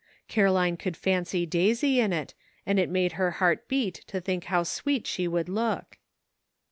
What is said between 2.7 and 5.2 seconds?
it made her heart beat to think how sweet